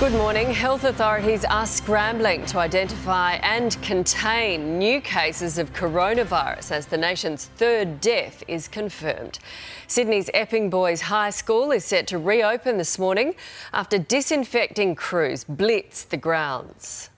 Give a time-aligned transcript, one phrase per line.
[0.00, 0.52] Good morning.
[0.52, 7.46] Health authorities are scrambling to identify and contain new cases of coronavirus as the nation's
[7.46, 9.40] third death is confirmed.
[9.88, 13.34] Sydney's Epping Boys High School is set to reopen this morning
[13.72, 17.10] after disinfecting crews blitzed the grounds.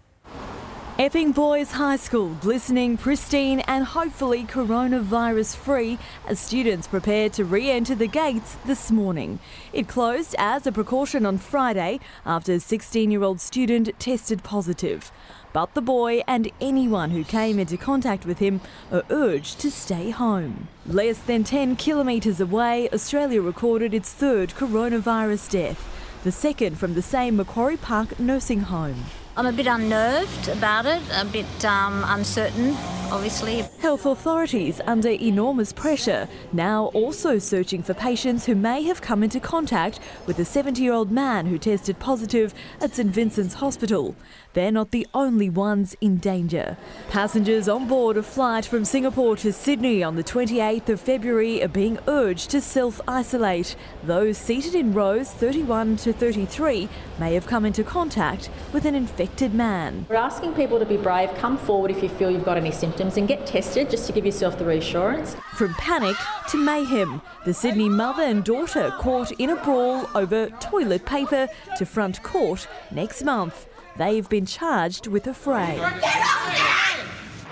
[1.00, 5.98] Epping Boys High School glistening, pristine, and hopefully coronavirus free
[6.28, 9.38] as students prepare to re enter the gates this morning.
[9.72, 15.10] It closed as a precaution on Friday after a 16 year old student tested positive.
[15.54, 18.60] But the boy and anyone who came into contact with him
[18.92, 20.68] are urged to stay home.
[20.84, 27.00] Less than 10 kilometres away, Australia recorded its third coronavirus death, the second from the
[27.00, 29.02] same Macquarie Park nursing home.
[29.40, 32.76] I'm a bit unnerved about it, a bit um, uncertain,
[33.10, 33.62] obviously.
[33.80, 39.40] Health authorities under enormous pressure, now also searching for patients who may have come into
[39.40, 42.52] contact with a 70 year old man who tested positive
[42.82, 44.14] at St Vincent's Hospital.
[44.52, 46.76] They're not the only ones in danger.
[47.08, 51.68] Passengers on board a flight from Singapore to Sydney on the 28th of February are
[51.68, 53.76] being urged to self isolate.
[54.02, 56.88] Those seated in rows 31 to 33
[57.20, 60.06] may have come into contact with an infected man.
[60.08, 63.16] We're asking people to be brave, come forward if you feel you've got any symptoms
[63.16, 65.36] and get tested just to give yourself the reassurance.
[65.54, 66.16] From panic
[66.48, 71.46] to mayhem, the Sydney mother and daughter caught in a brawl over toilet paper
[71.76, 73.66] to front court next month.
[74.00, 75.76] They've been charged with affray.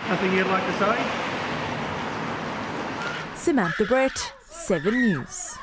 [0.09, 0.97] Nothing you'd like to say?
[3.37, 5.59] Samantha Brett, 7 News.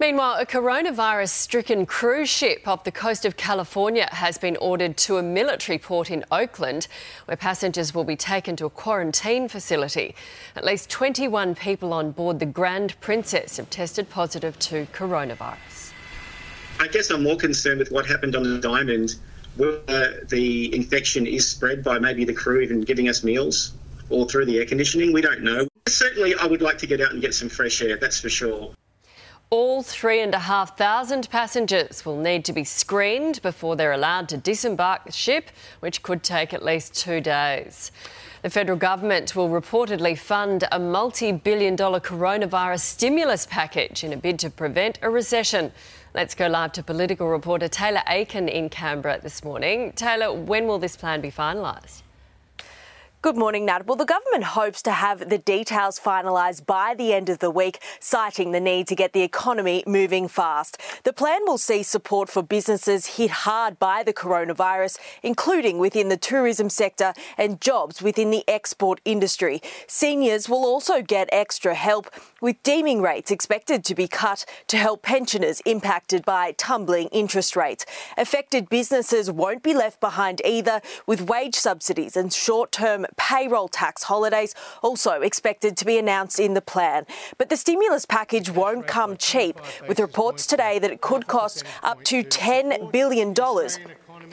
[0.00, 5.18] Meanwhile, a coronavirus stricken cruise ship off the coast of California has been ordered to
[5.18, 6.88] a military port in Oakland,
[7.26, 10.16] where passengers will be taken to a quarantine facility.
[10.56, 15.92] At least 21 people on board the Grand Princess have tested positive to coronavirus.
[16.80, 19.14] I guess I'm more concerned with what happened on the Diamond,
[19.56, 23.72] where the infection is spread by maybe the crew even giving us meals
[24.10, 25.12] or through the air conditioning.
[25.12, 25.66] We don't know.
[25.88, 28.72] Certainly, I would like to get out and get some fresh air, that's for sure.
[29.48, 35.50] All 3,500 passengers will need to be screened before they're allowed to disembark the ship,
[35.78, 37.92] which could take at least two days.
[38.42, 44.16] The federal government will reportedly fund a multi billion dollar coronavirus stimulus package in a
[44.16, 45.72] bid to prevent a recession.
[46.16, 49.92] Let's go live to political reporter Taylor Aiken in Canberra this morning.
[49.92, 52.00] Taylor, when will this plan be finalised?
[53.26, 53.86] Good morning, Nat.
[53.88, 57.80] Well, the government hopes to have the details finalised by the end of the week,
[57.98, 60.80] citing the need to get the economy moving fast.
[61.02, 66.16] The plan will see support for businesses hit hard by the coronavirus, including within the
[66.16, 69.60] tourism sector and jobs within the export industry.
[69.88, 72.08] Seniors will also get extra help,
[72.40, 77.84] with deeming rates expected to be cut to help pensioners impacted by tumbling interest rates.
[78.16, 84.04] Affected businesses won't be left behind either, with wage subsidies and short term payroll tax
[84.04, 87.06] holidays also expected to be announced in the plan.
[87.38, 92.02] But the stimulus package won't come cheap, with reports today that it could cost up
[92.04, 93.34] to $10 billion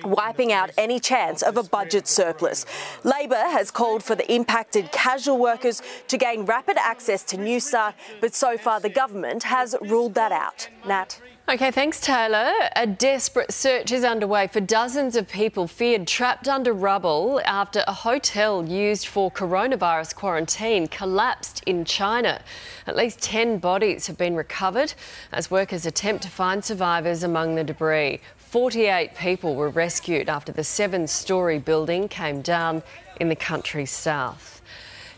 [0.03, 2.65] wiping out any chance of a budget surplus.
[3.03, 8.33] Labor has called for the impacted casual workers to gain rapid access to Newstart, but
[8.33, 10.69] so far the government has ruled that out.
[10.85, 11.19] Nat.
[11.49, 12.53] Okay, thanks, Taylor.
[12.77, 17.91] A desperate search is underway for dozens of people feared trapped under rubble after a
[17.91, 22.41] hotel used for coronavirus quarantine collapsed in China.
[22.87, 24.93] At least 10 bodies have been recovered
[25.33, 28.21] as workers attempt to find survivors among the debris.
[28.37, 32.81] 48 people were rescued after the seven story building came down
[33.19, 34.52] in the country's south.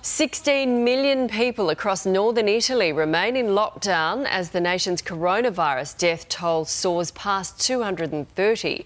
[0.06, 6.64] 16 million people across northern Italy remain in lockdown as the nation's coronavirus death toll
[6.64, 8.86] soars past 230.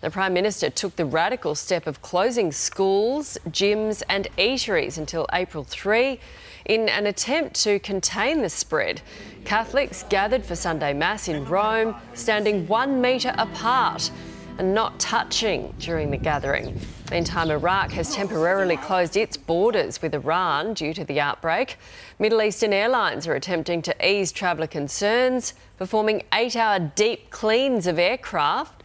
[0.00, 5.64] The Prime Minister took the radical step of closing schools, gyms, and eateries until April
[5.64, 6.20] 3
[6.66, 9.02] in an attempt to contain the spread.
[9.44, 14.12] Catholics gathered for Sunday Mass in Rome, standing one metre apart
[14.56, 16.78] and not touching during the gathering.
[17.10, 21.76] Meantime, Iraq has temporarily closed its borders with Iran due to the outbreak.
[22.20, 27.98] Middle Eastern airlines are attempting to ease traveller concerns, performing eight hour deep cleans of
[27.98, 28.84] aircraft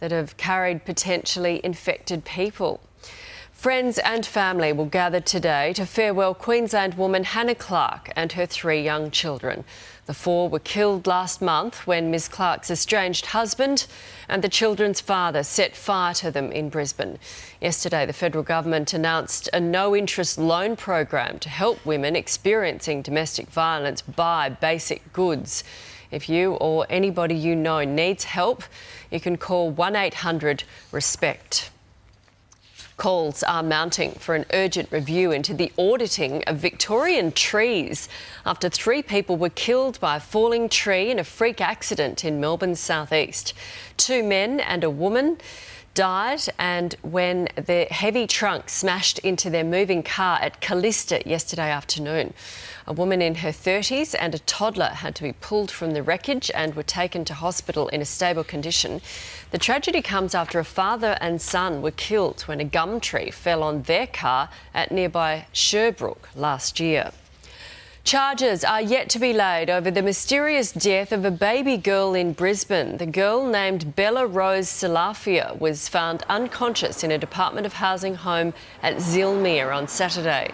[0.00, 2.78] that have carried potentially infected people.
[3.62, 8.82] Friends and family will gather today to farewell Queensland woman Hannah Clarke and her three
[8.82, 9.62] young children.
[10.06, 13.86] The four were killed last month when Ms Clarke's estranged husband
[14.28, 17.20] and the children's father set fire to them in Brisbane.
[17.60, 23.48] Yesterday, the federal government announced a no interest loan program to help women experiencing domestic
[23.48, 25.62] violence buy basic goods.
[26.10, 28.64] If you or anybody you know needs help,
[29.12, 31.71] you can call 1 800 RESPECT.
[33.02, 38.08] Calls are mounting for an urgent review into the auditing of Victorian trees
[38.46, 42.78] after three people were killed by a falling tree in a freak accident in Melbourne's
[42.78, 43.54] southeast.
[43.96, 45.38] Two men and a woman
[45.94, 52.34] died and when the heavy trunk smashed into their moving car at Kallista yesterday afternoon.
[52.86, 56.50] A woman in her 30s and a toddler had to be pulled from the wreckage
[56.54, 59.00] and were taken to hospital in a stable condition.
[59.50, 63.62] The tragedy comes after a father and son were killed when a gum tree fell
[63.62, 67.12] on their car at nearby Sherbrooke last year.
[68.04, 72.32] Charges are yet to be laid over the mysterious death of a baby girl in
[72.32, 72.96] Brisbane.
[72.96, 78.54] The girl, named Bella Rose Salafia, was found unconscious in a Department of Housing home
[78.82, 80.50] at Zillmere on Saturday.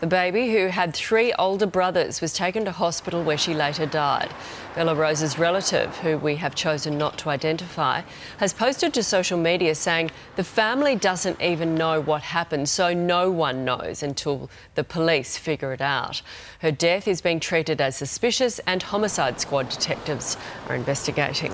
[0.00, 4.32] The baby, who had three older brothers, was taken to hospital where she later died.
[4.74, 8.00] Bella Rose's relative, who we have chosen not to identify,
[8.38, 13.30] has posted to social media saying the family doesn't even know what happened, so no
[13.30, 16.22] one knows until the police figure it out.
[16.60, 21.52] Her death is being treated as suspicious, and homicide squad detectives are investigating.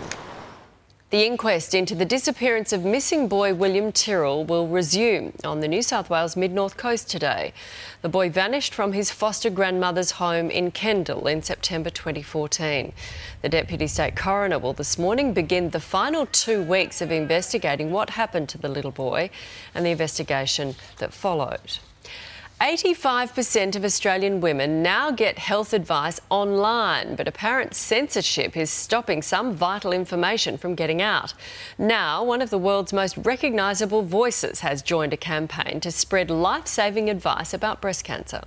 [1.17, 5.81] The inquest into the disappearance of missing boy William Tyrrell will resume on the New
[5.81, 7.55] South Wales mid north coast today.
[8.03, 12.93] The boy vanished from his foster grandmother's home in Kendall in September 2014.
[13.41, 18.11] The Deputy State Coroner will this morning begin the final two weeks of investigating what
[18.11, 19.31] happened to the little boy
[19.75, 21.79] and the investigation that followed.
[22.61, 29.53] 85% of Australian women now get health advice online, but apparent censorship is stopping some
[29.53, 31.35] vital information from getting out.
[31.77, 36.67] Now, one of the world's most recognisable voices has joined a campaign to spread life
[36.67, 38.41] saving advice about breast cancer.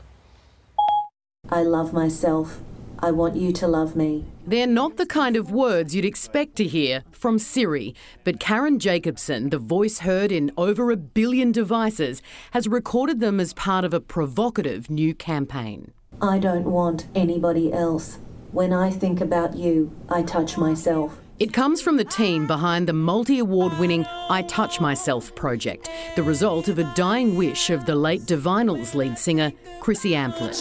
[1.48, 2.60] I love myself.
[3.02, 4.26] I want you to love me.
[4.46, 9.50] They're not the kind of words you'd expect to hear from Siri, but Karen Jacobsen,
[9.50, 14.02] the voice heard in over a billion devices, has recorded them as part of a
[14.02, 15.92] provocative new campaign.
[16.22, 18.20] I don't want anybody else.
[18.52, 21.20] When I think about you, I touch myself.
[21.40, 26.24] It comes from the team behind the multi award winning I Touch Myself project, the
[26.24, 30.60] result of a dying wish of the late Divinyls lead singer, Chrissy Amphlett.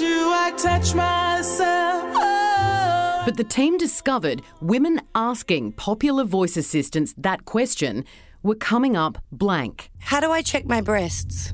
[3.28, 8.06] But the team discovered women asking popular voice assistants that question
[8.42, 9.90] were coming up blank.
[9.98, 11.52] How do I check my breasts?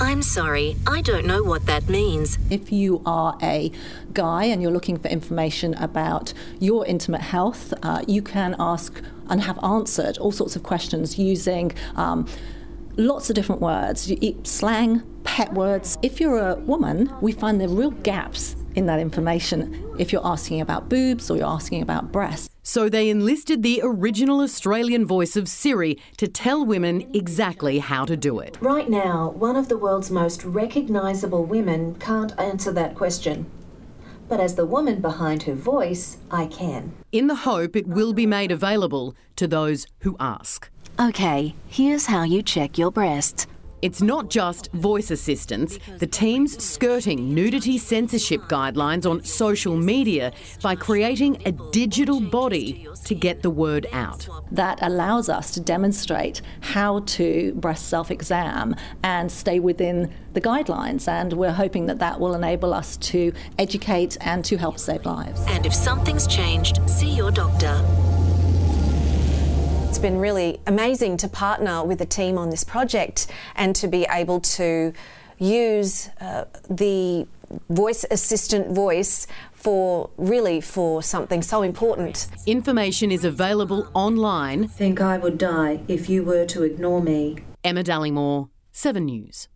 [0.00, 2.38] I'm sorry, I don't know what that means.
[2.48, 3.70] If you are a
[4.14, 9.42] guy and you're looking for information about your intimate health, uh, you can ask and
[9.42, 12.26] have answered all sorts of questions using um,
[12.96, 14.10] lots of different words,
[14.44, 15.98] slang, pet words.
[16.00, 20.26] If you're a woman, we find there are real gaps in that information if you're
[20.26, 22.48] asking about boobs or you're asking about breasts.
[22.62, 28.16] So they enlisted the original Australian voice of Siri to tell women exactly how to
[28.16, 28.56] do it.
[28.60, 33.50] Right now, one of the world's most recognisable women can't answer that question.
[34.28, 36.92] But as the woman behind her voice, I can.
[37.10, 40.70] In the hope it will be made available to those who ask.
[41.00, 43.46] Okay, here's how you check your breasts.
[43.80, 45.78] It's not just voice assistants.
[45.98, 50.32] The team's skirting nudity censorship guidelines on social media
[50.62, 54.28] by creating a digital body to get the word out.
[54.50, 61.08] That allows us to demonstrate how to breast self exam and stay within the guidelines.
[61.08, 65.44] And we're hoping that that will enable us to educate and to help save lives.
[65.48, 67.82] And if something's changed, see your doctor.
[69.98, 73.26] It's been really amazing to partner with a team on this project
[73.56, 74.92] and to be able to
[75.38, 77.26] use uh, the
[77.68, 82.28] voice assistant voice for really for something so important.
[82.46, 84.68] Information is available online.
[84.68, 87.38] Think I would die if you were to ignore me.
[87.64, 89.48] Emma Dallymore, 7 News.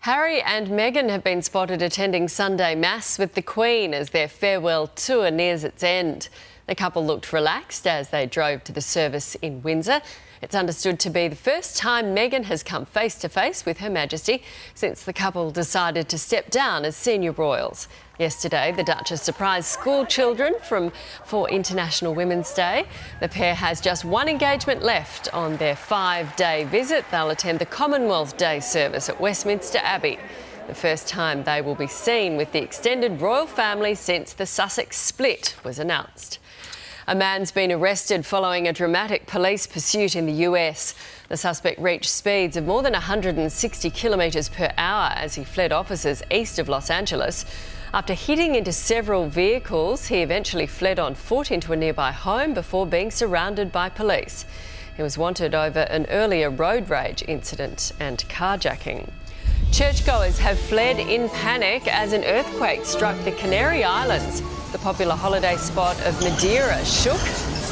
[0.00, 4.88] Harry and Meghan have been spotted attending Sunday Mass with the Queen as their farewell
[4.88, 6.28] tour nears its end.
[6.66, 10.00] The couple looked relaxed as they drove to the service in Windsor.
[10.42, 13.88] It's understood to be the first time Meghan has come face to face with Her
[13.88, 14.42] Majesty
[14.74, 17.86] since the couple decided to step down as senior royals.
[18.18, 20.90] Yesterday, the Duchess surprised school children from
[21.24, 22.86] for International Women's Day.
[23.20, 27.04] The pair has just one engagement left on their five-day visit.
[27.12, 30.18] They'll attend the Commonwealth Day service at Westminster Abbey.
[30.66, 34.96] The first time they will be seen with the extended royal family since the Sussex
[34.96, 36.40] split was announced.
[37.08, 40.92] A man's been arrested following a dramatic police pursuit in the US.
[41.28, 46.24] The suspect reached speeds of more than 160 kilometres per hour as he fled officers
[46.32, 47.44] east of Los Angeles.
[47.94, 52.86] After hitting into several vehicles, he eventually fled on foot into a nearby home before
[52.86, 54.44] being surrounded by police.
[54.96, 59.10] He was wanted over an earlier road rage incident and carjacking.
[59.72, 64.40] Churchgoers have fled in panic as an earthquake struck the Canary Islands.
[64.72, 67.20] The popular holiday spot of Madeira shook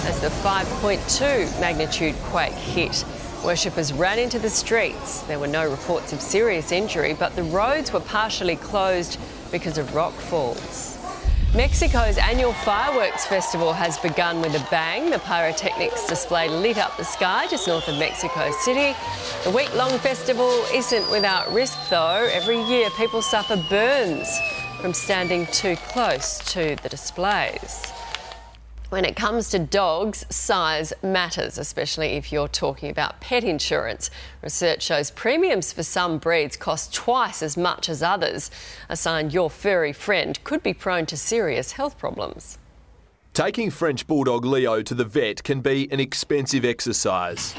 [0.07, 3.05] as the 5.2 magnitude quake hit.
[3.45, 5.21] Worshippers ran into the streets.
[5.23, 9.19] There were no reports of serious injury, but the roads were partially closed
[9.51, 10.94] because of rock falls.
[11.55, 15.09] Mexico's annual fireworks festival has begun with a bang.
[15.09, 18.97] The pyrotechnics display lit up the sky just north of Mexico City.
[19.45, 22.29] The week long festival isn't without risk, though.
[22.33, 24.37] Every year, people suffer burns
[24.81, 27.93] from standing too close to the displays.
[28.95, 34.09] When it comes to dogs, size matters, especially if you're talking about pet insurance.
[34.41, 38.53] Research shows premiums for some breeds cost twice as much as others,
[38.89, 42.59] a sign your furry friend could be prone to serious health problems.
[43.33, 47.53] Taking French Bulldog Leo to the vet can be an expensive exercise.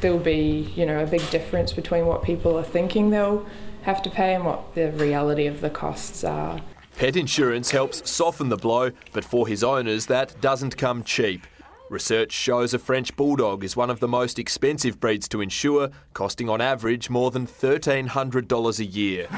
[0.00, 3.46] There'll be, you know, a big difference between what people are thinking they'll
[3.82, 6.58] have to pay and what the reality of the costs are.
[7.00, 11.46] Pet insurance helps soften the blow, but for his owners, that doesn't come cheap.
[11.88, 16.50] Research shows a French Bulldog is one of the most expensive breeds to insure, costing
[16.50, 19.28] on average more than $1,300 a year.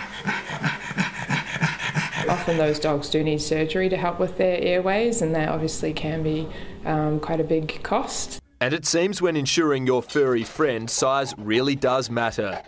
[2.28, 6.24] Often those dogs do need surgery to help with their airways, and that obviously can
[6.24, 6.48] be
[6.84, 8.40] um, quite a big cost.
[8.60, 12.62] And it seems when insuring your furry friend, size really does matter.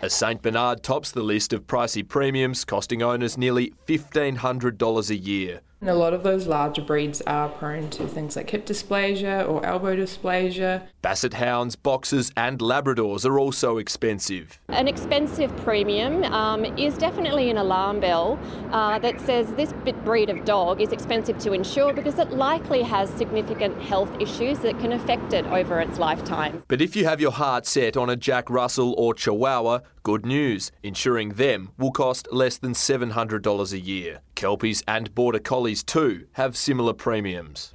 [0.00, 5.60] A St Bernard tops the list of pricey premiums, costing owners nearly $1,500 a year.
[5.80, 9.64] And a lot of those larger breeds are prone to things like hip dysplasia or
[9.64, 10.82] elbow dysplasia.
[11.02, 14.58] Basset hounds, boxers, and Labradors are also expensive.
[14.70, 18.40] An expensive premium um, is definitely an alarm bell
[18.72, 19.72] uh, that says this
[20.04, 24.80] breed of dog is expensive to insure because it likely has significant health issues that
[24.80, 26.64] can affect it over its lifetime.
[26.66, 30.72] But if you have your heart set on a Jack Russell or Chihuahua, good news.
[30.82, 34.22] Insuring them will cost less than $700 a year.
[34.38, 37.72] Kelpies and Border Collies too have similar premiums.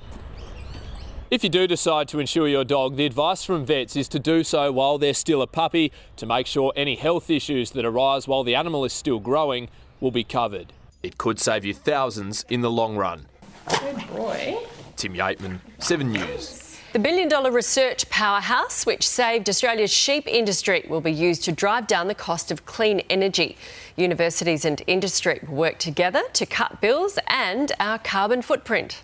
[1.29, 4.46] If you do decide to insure your dog, the advice from vets is to do
[4.46, 8.46] so while they're still a puppy to make sure any health issues that arise while
[8.46, 9.67] the animal is still growing
[10.00, 10.72] will be covered.
[11.01, 13.25] It could save you thousands in the long run.
[13.82, 14.58] Good boy.
[14.96, 16.73] Tim Yateman, 7 News.
[16.93, 21.88] The billion dollar research powerhouse, which saved Australia's sheep industry, will be used to drive
[21.88, 23.57] down the cost of clean energy.
[23.95, 29.01] Universities and industry will work together to cut bills and our carbon footprint.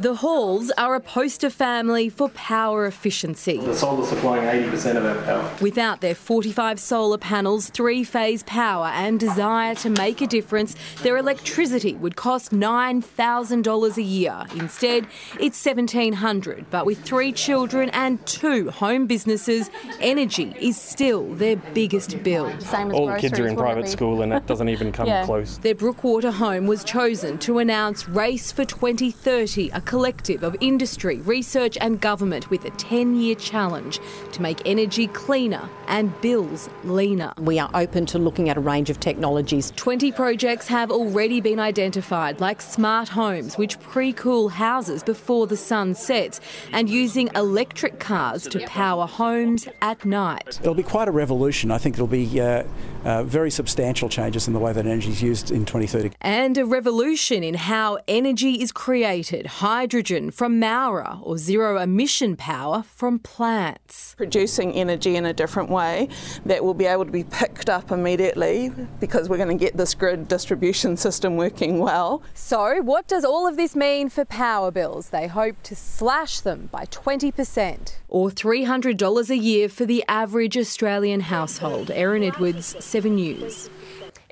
[0.00, 3.58] The Halls are a poster family for power efficiency.
[3.58, 5.56] The solar supplying 80% of our power.
[5.60, 11.18] Without their 45 solar panels, three phase power, and desire to make a difference, their
[11.18, 14.46] electricity would cost $9,000 a year.
[14.54, 15.06] Instead,
[15.38, 16.64] it's $1,700.
[16.70, 19.68] But with three children and two home businesses,
[20.00, 22.58] energy is still their biggest bill.
[22.60, 25.26] Same as All kids are in private school and it doesn't even come yeah.
[25.26, 25.58] close.
[25.58, 31.76] Their Brookwater home was chosen to announce Race for 2030, a collective of industry, research,
[31.80, 33.98] and government with a 10 year challenge
[34.30, 37.34] to make energy cleaner and bills leaner.
[37.38, 39.72] We are open to looking at a range of technologies.
[39.74, 45.56] 20 projects have already been identified, like smart homes, which pre cool houses before the
[45.56, 50.60] sun sets, and using electric cars to power homes at night.
[50.60, 51.72] It'll be quite a revolution.
[51.72, 52.62] I think it'll be uh,
[53.04, 56.12] uh, very substantial changes in the way that energy is used in 2030.
[56.20, 59.46] And a revolution in how energy is created
[59.80, 64.14] hydrogen from Maurer or zero emission power from plants.
[64.18, 66.06] Producing energy in a different way
[66.44, 68.70] that will be able to be picked up immediately
[69.00, 72.22] because we're going to get this grid distribution system working well.
[72.34, 75.08] So, what does all of this mean for power bills?
[75.08, 81.20] They hope to slash them by 20% or $300 a year for the average Australian
[81.20, 81.90] household.
[81.90, 83.70] Erin Edwards, 7 News.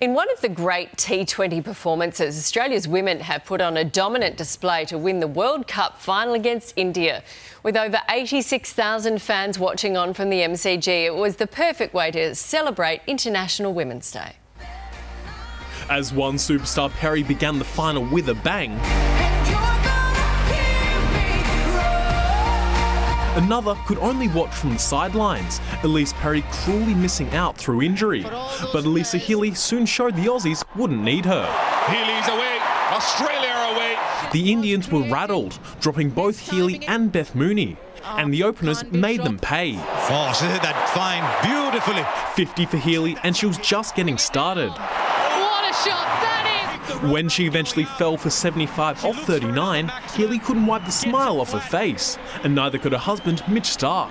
[0.01, 4.85] In one of the great T20 performances, Australia's women have put on a dominant display
[4.85, 7.25] to win the World Cup final against India.
[7.65, 12.37] With over 86,000 fans watching on from the MCG, it was the perfect way to
[12.37, 14.37] celebrate International Women's Day.
[15.91, 18.79] As one superstar Perry began the final with a bang,
[23.39, 28.23] Another could only watch from the sidelines, Ellyse Perry cruelly missing out through injury.
[28.23, 31.47] But Alyssa Healy soon showed the Aussies wouldn't need her.
[31.87, 32.59] Healy's away,
[32.91, 33.97] Australia away.
[34.33, 37.77] The Indians were rattled, dropping both Healy and Beth Mooney.
[38.05, 39.77] Oh, and the openers made them pay.
[39.77, 42.05] Oh, she hit that fine beautifully.
[42.35, 44.71] 50 for Healy, and she was just getting started.
[44.71, 46.58] What a shot that is!
[47.11, 51.61] When she eventually fell for 75 off 39, Healy couldn't wipe the smile off her
[51.61, 54.11] face, and neither could her husband, Mitch Starc.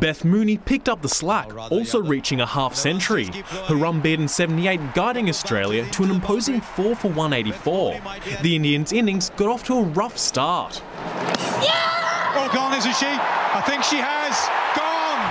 [0.00, 3.26] Beth Mooney picked up the slack, also reaching a half century,
[3.66, 8.00] her unbeaten 78 guiding Australia to an imposing 4 for 184.
[8.42, 10.82] The Indians' innings got off to a rough start.
[11.62, 12.34] Yeah!
[12.34, 13.06] Oh, gone, isn't she?
[13.06, 14.67] I think she has.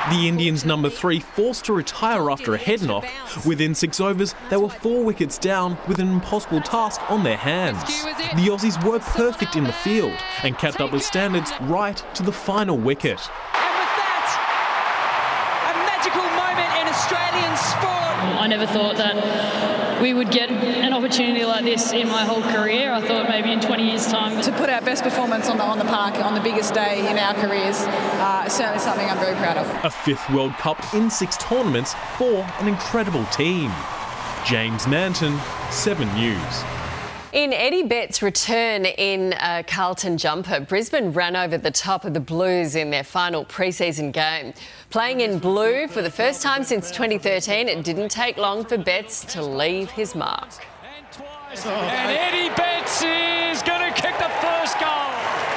[0.10, 0.16] Gone!
[0.22, 3.06] The Indians' number three forced to retire after a head knock.
[3.46, 7.82] Within six overs, they were four wickets down with an impossible task on their hands.
[8.36, 12.32] The Aussies were perfect in the field and kept up with standards right to the
[12.32, 13.20] final wicket.
[15.64, 17.94] A magical moment in Australian sport.
[18.40, 22.94] I never thought that we would get an opportunity like this in my whole career.
[22.94, 24.27] I thought maybe in 20 years' time.
[24.58, 27.20] To put our best performance on the, on the park on the biggest day in
[27.20, 29.86] our careers uh, is certainly something I'm very proud of.
[29.86, 33.72] A fifth World Cup in six tournaments for an incredible team.
[34.48, 35.38] James Manton,
[35.70, 36.64] 7 News.
[37.34, 42.20] In Eddie Betts' return in a Carlton jumper, Brisbane ran over the top of the
[42.20, 44.56] Blues in their final pre-season game.
[44.90, 49.24] Playing in blue for the first time since 2013, it didn't take long for Betts
[49.36, 50.50] to leave his mark.
[51.66, 55.12] And Eddie Betts is going to kick the first goal.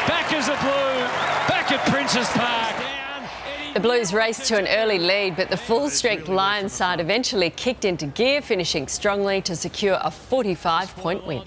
[0.08, 1.06] Back as a blue,
[1.46, 3.74] back at Princes Park.
[3.74, 8.06] The Blues raced to an early lead, but the full-strength Lions side eventually kicked into
[8.06, 11.42] gear, finishing strongly to secure a 45-point win.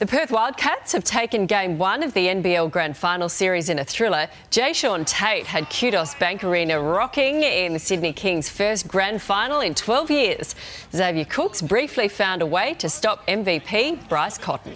[0.00, 3.84] The Perth Wildcats have taken game one of the NBL Grand Final series in a
[3.84, 4.28] thriller.
[4.50, 9.74] Jae'Sean Tate had Kudos Bank Arena rocking in the Sydney Kings' first grand final in
[9.74, 10.54] 12 years.
[10.90, 14.72] Xavier Cooks briefly found a way to stop MVP Bryce Cotton.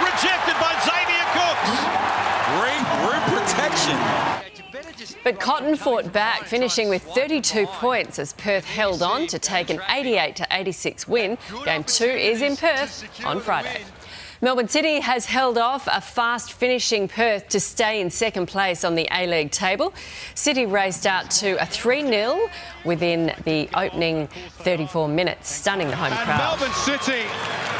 [0.00, 1.68] Rejected by Xavier Cooks.
[2.56, 3.98] Great rim protection.
[5.24, 9.82] But Cotton fought back, finishing with 32 points as Perth held on to take an
[9.90, 11.36] 88 to 86 win.
[11.66, 13.82] Game two is in Perth on Friday.
[14.40, 18.94] Melbourne City has held off a fast finishing Perth to stay in second place on
[18.94, 19.92] the A League table.
[20.36, 22.48] City raced out to a 3 0
[22.84, 26.38] within the opening 34 minutes, stunning the home And crowd.
[26.38, 27.22] Melbourne City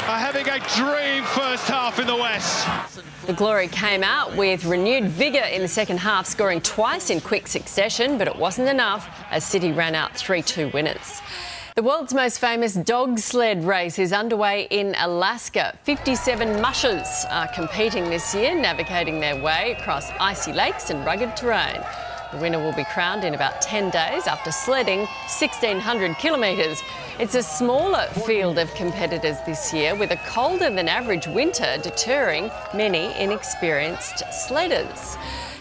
[0.09, 2.67] are having a dream first half in the West.
[3.25, 7.47] The Glory came out with renewed vigour in the second half, scoring twice in quick
[7.47, 11.21] succession, but it wasn't enough as City ran out 3 2 winners.
[11.79, 15.77] The world's most famous dog sled race is underway in Alaska.
[15.83, 21.81] 57 mushers are competing this year, navigating their way across icy lakes and rugged terrain.
[22.33, 24.99] The winner will be crowned in about 10 days after sledding
[25.39, 26.83] 1,600 kilometres.
[27.17, 32.51] It's a smaller field of competitors this year, with a colder than average winter deterring
[32.73, 35.17] many inexperienced sledders.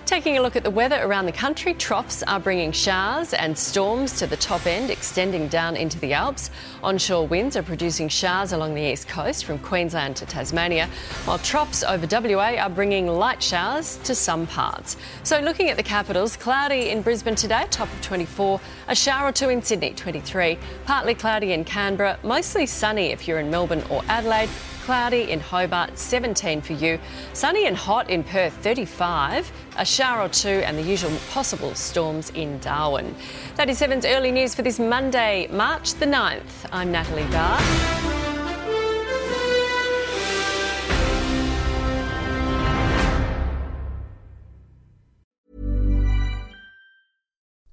[0.08, 4.18] Taking a look at the weather around the country, troughs are bringing showers and storms
[4.20, 6.50] to the top end, extending down into the Alps.
[6.82, 10.88] Onshore winds are producing showers along the east coast from Queensland to Tasmania,
[11.26, 14.96] while troughs over WA are bringing light showers to some parts.
[15.24, 19.32] So, looking at the capitals, cloudy in Brisbane today, top of 24, a shower or
[19.32, 24.02] two in Sydney, 23, partly cloudy in Canberra, mostly sunny if you're in Melbourne or
[24.08, 24.48] Adelaide.
[24.88, 26.98] Cloudy in Hobart, 17 for you.
[27.34, 29.52] Sunny and hot in Perth, 35.
[29.76, 33.14] A shower or two and the usual possible storms in Darwin.
[33.56, 36.64] 37's early news for this Monday, March the 9th.
[36.72, 37.60] I'm Natalie Barr.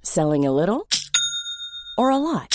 [0.02, 0.86] Selling a little
[1.98, 2.55] or a lot?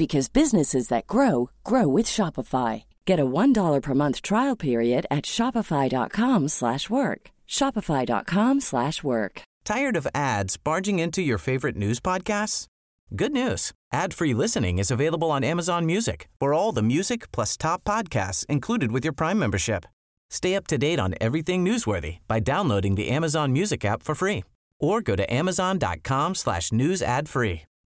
[0.00, 2.84] because businesses that grow grow with Shopify.
[3.04, 7.30] Get a $1 per month trial period at Shopify.com slash work.
[7.46, 9.42] Shopify.com slash work.
[9.62, 12.64] Tired of ads barging into your favorite news podcasts?
[13.14, 13.72] Good news.
[13.92, 16.28] Ad-free listening is available on Amazon Music.
[16.40, 19.84] For all the music plus top podcasts included with your Prime membership.
[20.30, 24.44] Stay up to date on everything newsworthy by downloading the Amazon Music app for free
[24.78, 27.64] or go to amazon.com slash news ad free.